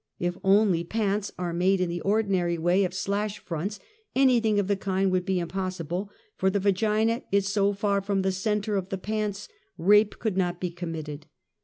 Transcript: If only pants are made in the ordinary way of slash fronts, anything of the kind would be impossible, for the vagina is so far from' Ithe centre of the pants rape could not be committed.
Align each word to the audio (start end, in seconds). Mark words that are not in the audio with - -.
If 0.17 0.35
only 0.43 0.83
pants 0.83 1.31
are 1.37 1.53
made 1.53 1.79
in 1.79 1.87
the 1.87 2.01
ordinary 2.01 2.57
way 2.57 2.83
of 2.85 2.93
slash 2.95 3.37
fronts, 3.37 3.79
anything 4.15 4.57
of 4.57 4.65
the 4.67 4.75
kind 4.75 5.11
would 5.11 5.25
be 5.27 5.37
impossible, 5.37 6.09
for 6.35 6.49
the 6.49 6.59
vagina 6.59 7.21
is 7.31 7.49
so 7.49 7.71
far 7.71 8.01
from' 8.01 8.23
Ithe 8.25 8.33
centre 8.33 8.77
of 8.77 8.89
the 8.89 8.97
pants 8.97 9.47
rape 9.77 10.17
could 10.17 10.37
not 10.37 10.59
be 10.59 10.71
committed. 10.71 11.27